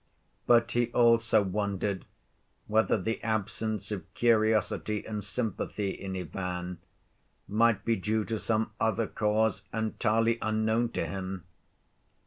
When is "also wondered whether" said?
0.93-2.99